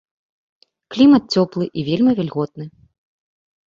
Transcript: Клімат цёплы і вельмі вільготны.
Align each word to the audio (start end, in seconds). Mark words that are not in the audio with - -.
Клімат 0.95 1.23
цёплы 1.37 1.63
і 1.79 1.87
вельмі 1.93 2.11
вільготны. 2.23 2.65